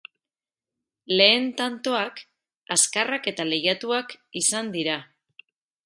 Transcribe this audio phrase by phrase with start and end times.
[1.19, 2.23] Lehen tantoak
[2.77, 4.99] azkarrak eta lehiatuak izan dira.